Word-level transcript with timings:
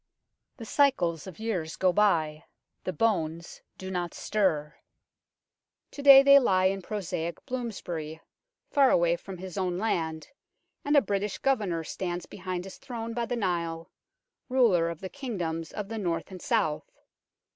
The 0.57 0.65
cycles 0.65 1.27
of 1.27 1.37
years 1.37 1.75
go 1.75 1.93
by, 1.93 2.45
the 2.85 2.91
bones 2.91 3.61
do 3.77 3.91
not 3.91 4.15
stir. 4.15 4.73
To 5.91 6.01
day 6.01 6.23
they 6.23 6.39
lie 6.39 6.65
in 6.65 6.81
prosaic 6.81 7.45
Bloomsbury, 7.45 8.19
far 8.71 8.89
away 8.89 9.15
from 9.15 9.37
his 9.37 9.59
own 9.59 9.77
land, 9.77 10.29
and 10.83 10.97
a 10.97 11.03
British 11.03 11.37
Governor 11.37 11.83
stands 11.83 12.25
behind 12.25 12.63
his 12.63 12.79
throne 12.79 13.13
by 13.13 13.27
the 13.27 13.35
Nile, 13.35 13.91
ruler 14.49 14.89
of 14.89 15.01
the 15.01 15.09
King 15.09 15.37
doms 15.37 15.71
of 15.71 15.87
the 15.87 15.99
North 15.99 16.31
and 16.31 16.41
South. 16.41 16.89